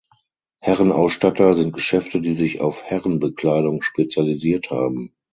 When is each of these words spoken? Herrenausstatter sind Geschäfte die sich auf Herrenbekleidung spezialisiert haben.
Herrenausstatter 0.61 1.53
sind 1.53 1.73
Geschäfte 1.73 2.21
die 2.21 2.33
sich 2.33 2.59
auf 2.59 2.81
Herrenbekleidung 2.81 3.83
spezialisiert 3.83 4.71
haben. 4.71 5.13